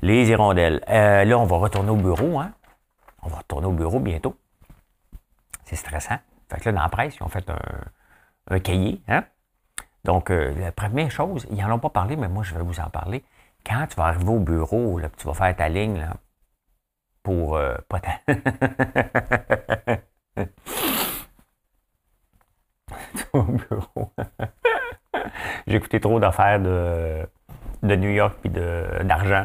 [0.00, 0.82] Les hirondelles.
[0.88, 2.38] Euh, là, on va retourner au bureau.
[2.38, 2.52] Hein?
[3.22, 4.36] On va retourner au bureau bientôt.
[5.68, 6.18] C'est stressant.
[6.50, 7.44] Fait que là, dans la presse, ils ont fait
[8.50, 9.02] un, cahier.
[9.06, 9.24] Hein?
[10.04, 12.80] Donc, euh, la première chose, ils n'en ont pas parlé, mais moi, je vais vous
[12.80, 13.22] en parler.
[13.66, 16.16] Quand tu vas arriver au bureau, là, tu vas faire ta ligne là,
[17.22, 18.00] pour euh, pas
[23.34, 24.14] au bureau.
[25.66, 27.28] J'ai écouté trop d'affaires de,
[27.82, 29.44] de New York et d'argent.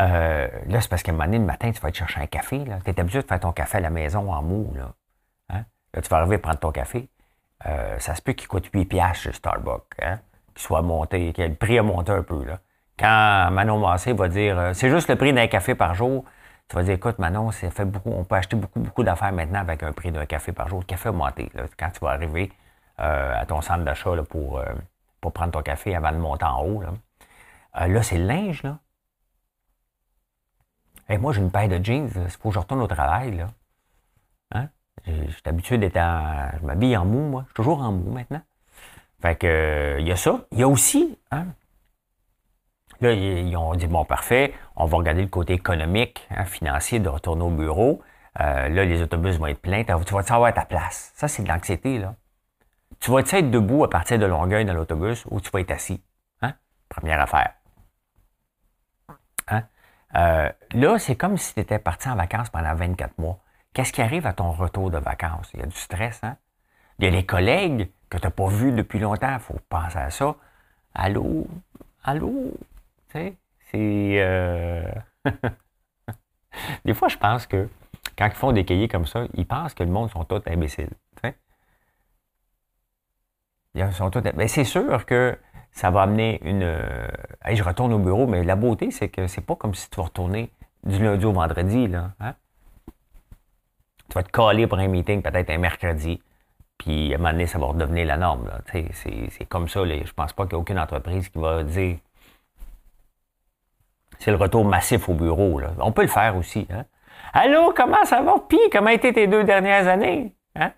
[0.00, 2.26] Euh, là, c'est parce qu'à un moment donné, le matin, tu vas te chercher un
[2.26, 2.64] café.
[2.84, 4.72] Tu es habitué de faire ton café à la maison en mou.
[4.76, 4.92] Là,
[5.50, 5.64] hein?
[5.92, 7.08] là tu vas arriver à prendre ton café.
[7.66, 9.82] Euh, ça se peut qu'il coûte 8 piastres chez Starbucks.
[10.00, 10.20] Hein?
[10.54, 12.44] Qu'il soit monté, que le prix a monté un peu.
[12.44, 12.60] Là.
[12.98, 16.24] Quand Manon Massé va dire euh, c'est juste le prix d'un café par jour,
[16.68, 19.60] tu vas dire écoute, Manon, ça fait beaucoup, on peut acheter beaucoup, beaucoup d'affaires maintenant
[19.60, 20.80] avec un prix d'un café par jour.
[20.80, 21.50] Le café a monté.
[21.54, 22.52] Là, quand tu vas arriver
[22.98, 24.60] à ton centre d'achat pour,
[25.20, 26.82] pour prendre ton café avant de monter en haut.
[26.82, 28.78] Là, là c'est le linge, là
[31.16, 33.36] moi, j'ai une paire de jeans, il faut que je retourne au travail.
[33.36, 33.46] Là.
[34.52, 34.68] Hein?
[35.06, 36.50] Je suis habitué d'être en.
[36.60, 37.42] Je m'habille en mou, moi.
[37.42, 38.42] Je suis toujours en mou maintenant.
[39.22, 40.40] Fait que il y a ça.
[40.52, 41.46] Il y a aussi, hein?
[43.00, 47.08] Là, ils ont dit bon, parfait, on va regarder le côté économique, hein, financier de
[47.08, 48.02] retourner au bureau.
[48.40, 49.84] Euh, là, les autobus vont être pleins.
[49.84, 51.12] Tu vas savoir ta place.
[51.14, 52.14] Ça, c'est de l'anxiété, là.
[53.00, 56.02] Tu vas être debout à partir de Longueuil dans l'autobus ou tu vas être assis?
[56.42, 56.54] Hein?
[56.88, 57.52] Première affaire.
[60.16, 63.38] Euh, là, c'est comme si tu étais parti en vacances pendant 24 mois.
[63.74, 65.50] Qu'est-ce qui arrive à ton retour de vacances?
[65.54, 66.36] Il y a du stress, hein?
[66.98, 69.32] Il y a les collègues que tu n'as pas vus depuis longtemps.
[69.32, 70.34] Il faut penser à ça.
[70.94, 71.46] Allô?
[72.02, 72.52] Allô?
[73.10, 73.36] Tu sais,
[73.70, 74.14] c'est...
[74.20, 74.90] Euh,
[76.84, 77.68] des fois, je pense que
[78.16, 80.90] quand ils font des cahiers comme ça, ils pensent que le monde sont tous imbéciles.
[83.74, 84.22] Ils sont tous...
[84.34, 85.38] Mais c'est sûr que
[85.78, 86.64] ça va amener une.
[86.64, 87.08] Euh,
[87.48, 90.06] je retourne au bureau, mais la beauté, c'est que c'est pas comme si tu vas
[90.06, 90.50] retourner
[90.82, 91.86] du lundi au vendredi.
[91.86, 92.34] Là, hein?
[94.08, 96.20] Tu vas te caler pour un meeting peut-être un mercredi,
[96.78, 98.50] puis à un moment donné, ça va redevenir la norme.
[98.72, 99.84] C'est comme ça.
[99.84, 99.94] Là.
[100.04, 101.98] Je pense pas qu'il y a aucune entreprise qui va dire
[104.18, 105.60] c'est le retour massif au bureau.
[105.60, 105.70] Là.
[105.78, 106.66] On peut le faire aussi.
[106.70, 106.86] Hein?
[107.32, 108.34] Allô, comment ça va?
[108.48, 110.34] Puis, comment été tes deux dernières années?
[110.56, 110.72] Hein?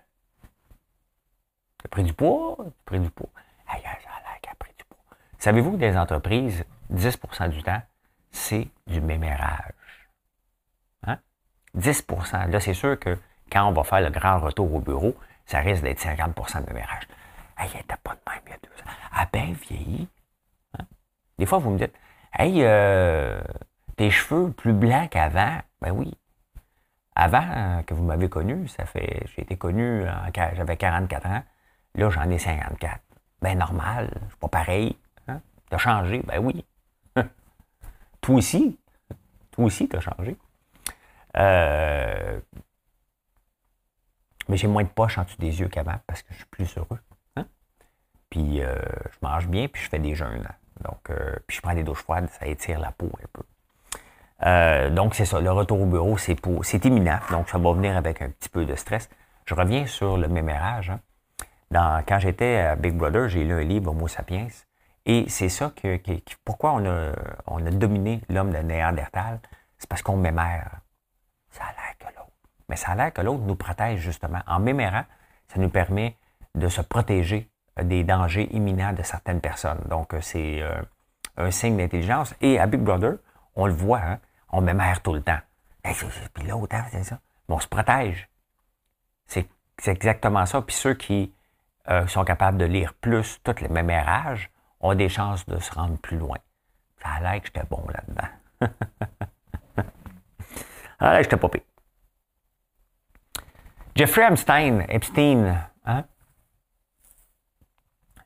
[1.79, 2.55] Tu as pris du poids?
[2.59, 3.29] Tu as pris du poids.
[3.67, 4.10] Aïe, aïe,
[5.41, 7.81] Savez-vous que des entreprises, 10% du temps,
[8.31, 9.73] c'est du mémérage?
[11.07, 11.17] Hein?
[11.75, 13.17] 10% Là, c'est sûr que
[13.51, 15.15] quand on va faire le grand retour au bureau,
[15.47, 17.07] ça risque d'être 50% de mémérage.
[17.57, 18.93] Hey, elle pas de même il y a deux ans.
[19.13, 20.07] Elle a bien vieilli.
[20.77, 20.85] Hein?
[21.39, 21.95] Des fois, vous me dites,
[22.37, 23.41] hey, euh,
[23.95, 25.57] tes cheveux plus blancs qu'avant.
[25.81, 26.13] Ben oui.
[27.15, 31.43] Avant que vous m'avez connu, ça fait, j'ai été connu, j'avais 44 ans.
[31.95, 32.99] Là, j'en ai 54.
[33.41, 34.95] Ben normal, c'est pas pareil.
[35.71, 36.21] T'as changé?
[36.27, 36.65] Ben oui.
[38.21, 38.77] toi aussi.
[39.51, 40.35] Toi aussi, t'as changé.
[41.37, 42.41] Euh,
[44.49, 46.77] mais j'ai moins de poches en dessous des yeux qu'avant parce que je suis plus
[46.77, 46.99] heureux.
[47.37, 47.45] Hein?
[48.29, 48.75] Puis euh,
[49.13, 50.45] je mange bien, puis je fais des jeûnes.
[50.83, 54.89] Donc, euh, puis je prends des douches froides, ça étire la peau un peu.
[54.93, 55.39] donc, c'est ça.
[55.39, 57.19] Le retour au bureau, c'est pour, c'est imminent.
[57.29, 59.09] Donc, ça va venir avec un petit peu de stress.
[59.45, 60.91] Je reviens sur le mémérage.
[61.71, 62.03] Hein.
[62.05, 64.47] Quand j'étais à Big Brother, j'ai lu un livre, Homo sapiens.
[65.05, 65.99] Et c'est ça que,
[66.45, 67.13] pourquoi on a,
[67.47, 69.39] on a dominé l'homme de Néandertal,
[69.77, 70.81] c'est parce qu'on mémère.
[71.49, 72.31] Ça a l'air que l'autre.
[72.69, 74.41] Mais ça a l'air que l'autre nous protège justement.
[74.47, 75.03] En mémérant,
[75.47, 76.17] ça nous permet
[76.55, 77.49] de se protéger
[77.81, 79.81] des dangers imminents de certaines personnes.
[79.89, 80.81] Donc, euh, c'est euh,
[81.37, 82.35] un signe d'intelligence.
[82.41, 83.15] Et à Big Brother,
[83.55, 85.39] on le voit, hein, on mémère tout le temps.
[85.83, 85.93] Et
[86.33, 87.19] puis l'autre, hein, c'est ça.
[87.49, 88.29] Mais on se protège.
[89.25, 89.47] C'est
[89.87, 90.61] exactement ça.
[90.61, 91.33] Puis ceux qui
[91.89, 95.97] euh, sont capables de lire plus tous les mémérages ont des chances de se rendre
[95.97, 96.37] plus loin.
[97.01, 98.27] Ça a l'air que j'étais bon là-dedans.
[100.99, 101.49] ça a l'air que j'étais pas.
[103.95, 106.05] Jeffrey Epstein, Epstein hein?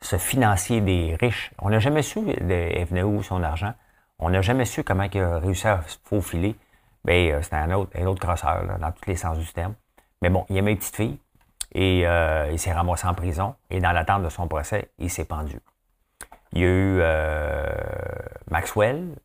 [0.01, 3.73] ce financier des riches, on n'a jamais su de, venait où son argent.
[4.19, 6.55] On n'a jamais su comment il a réussi à se faufiler.
[7.03, 9.73] Bien, euh, c'était un autre, un autre dans tous les sens du terme.
[10.21, 11.19] Mais bon, il aimait une petite fille
[11.73, 13.55] et euh, il s'est ramassé en prison.
[13.69, 15.59] Et dans l'attente de son procès, il s'est pendu.
[16.53, 17.65] Il y a eu euh,
[18.49, 19.15] Maxwell,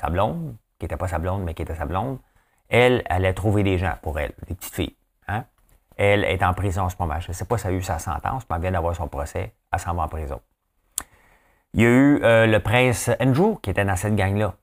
[0.00, 2.18] sa blonde, qui n'était pas sa blonde, mais qui était sa blonde.
[2.68, 4.96] Elle, elle a trouvé des gens pour elle, des petites filles.
[5.28, 5.44] Hein?
[5.96, 7.18] Elle est en prison en ce moment.
[7.20, 9.08] Je ne sais pas si elle a eu sa sentence, mais elle vient d'avoir son
[9.08, 9.54] procès.
[9.72, 10.40] Elle s'en va en prison.
[11.74, 14.54] Il y a eu euh, le prince Andrew, qui était dans cette gang-là,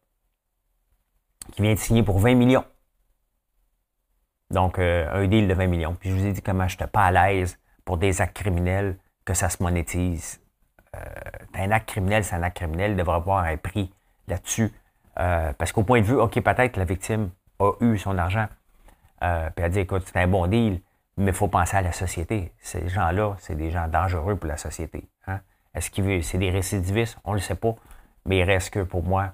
[1.52, 2.66] qui vient de signer pour 20 millions.
[4.50, 5.96] Donc, euh, un deal de 20 millions.
[5.96, 8.98] Puis je vous ai dit comment je n'étais pas à l'aise pour des actes criminels
[9.26, 10.43] que ça se monétise.
[10.96, 11.00] Euh,
[11.56, 13.92] un acte criminel, c'est un acte criminel, il devrait avoir un prix
[14.28, 14.72] là-dessus.
[15.16, 17.30] parce qu'au point de vue, OK, peut-être la victime
[17.60, 18.48] a eu son argent.
[19.20, 20.82] puis elle dit, écoute, c'est un bon deal,
[21.18, 22.52] mais il faut penser à la société.
[22.60, 25.08] Ces gens-là, c'est des gens dangereux pour la société.
[25.28, 25.42] Hein?
[25.74, 27.18] Est-ce que c'est des récidivistes?
[27.24, 27.76] On ne le sait pas.
[28.26, 29.34] Mais il reste que pour moi,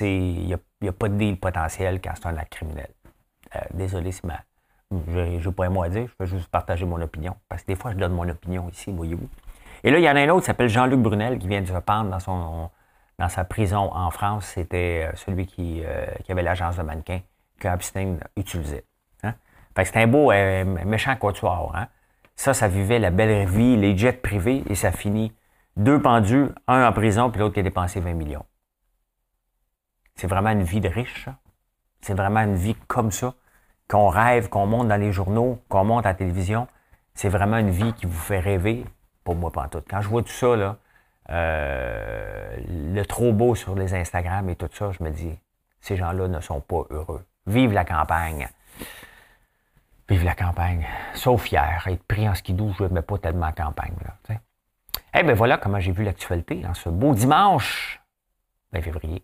[0.00, 2.88] il n'y a, pas de deal potentiel quand c'est un acte criminel.
[3.54, 4.40] Euh, désolé si ma,
[4.90, 7.36] je n'ai pas un mot à dire, je peux juste partager mon opinion.
[7.48, 9.28] Parce que des fois, je donne mon opinion ici, voyez-vous.
[9.84, 11.66] Et là, il y en a un autre qui s'appelle Jean-Luc Brunel qui vient de
[11.66, 12.70] se pendre dans, son,
[13.18, 14.46] dans sa prison en France.
[14.46, 17.20] C'était euh, celui qui, euh, qui avait l'agence de mannequin
[17.60, 18.84] que Epstein utilisait.
[19.76, 21.72] Fait que c'est un beau euh, méchant quatuor.
[21.74, 21.88] Hein?
[22.36, 25.32] Ça, ça vivait la belle vie, les jets privés, et ça finit
[25.76, 28.44] deux pendus, un en prison, puis l'autre qui a dépensé 20 millions.
[30.14, 31.28] C'est vraiment une vie de riche.
[32.00, 33.34] C'est vraiment une vie comme ça,
[33.88, 36.68] qu'on rêve, qu'on monte dans les journaux, qu'on monte à la télévision.
[37.14, 38.84] C'est vraiment une vie qui vous fait rêver.
[39.24, 39.82] Pour moi, pas tout.
[39.88, 40.76] Quand je vois tout ça, là,
[41.30, 45.38] euh, le trop beau sur les Instagram et tout ça, je me dis,
[45.80, 47.24] ces gens-là ne sont pas heureux.
[47.46, 48.48] Vive la campagne.
[50.08, 50.86] Vive la campagne.
[51.14, 53.94] Sauf hier, être pris en skidoo, je ne mets pas tellement en campagne.
[54.04, 54.36] Là,
[55.16, 58.00] eh bien voilà comment j'ai vu l'actualité en ce beau dimanche
[58.72, 59.22] 20 février.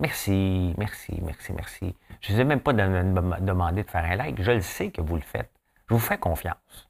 [0.00, 1.96] Merci, merci, merci, merci.
[2.20, 4.40] Je ne vous ai même pas demandé de faire un like.
[4.40, 5.50] Je le sais que vous le faites.
[5.88, 6.88] Je vous fais confiance.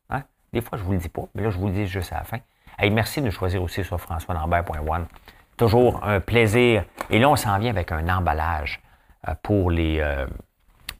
[0.55, 2.19] Des fois, je vous le dis pas, mais là, je vous le dis juste à
[2.19, 2.38] la fin.
[2.81, 5.07] Merci de choisir aussi sur françoislambert.one.
[5.57, 6.85] Toujours un plaisir.
[7.11, 8.81] Et là, on s'en vient avec un emballage
[9.27, 10.29] euh, pour les, euh,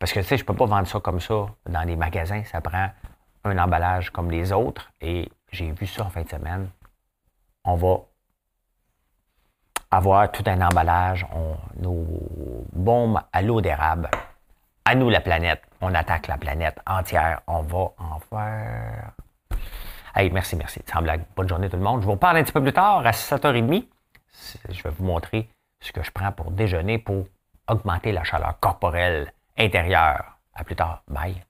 [0.01, 2.43] parce que, tu sais, je ne peux pas vendre ça comme ça dans les magasins.
[2.43, 2.91] Ça prend
[3.45, 4.91] un emballage comme les autres.
[5.01, 6.69] Et j'ai vu ça en fin de semaine.
[7.65, 7.99] On va
[9.93, 11.25] avoir tout un emballage,
[11.77, 12.05] nos
[12.73, 14.11] bombes à l'eau d'érable.
[14.85, 15.63] À nous la planète.
[15.81, 17.41] On attaque la planète entière.
[17.47, 19.13] On va en faire.
[20.15, 20.81] Hey, merci, merci.
[20.87, 21.03] Sans.
[21.37, 22.01] Bonne journée tout le monde.
[22.01, 23.85] Je vous parle un petit peu plus tard, à 7h30.
[24.71, 25.49] Je vais vous montrer
[25.81, 27.27] ce que je prends pour déjeuner pour
[27.69, 30.39] augmenter la chaleur corporelle intérieur.
[30.55, 31.03] À plus tard.
[31.09, 31.43] Bye.